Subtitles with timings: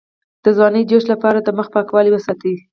[0.43, 2.55] د ځوانۍ د جوش لپاره د مخ پاکوالی وساتئ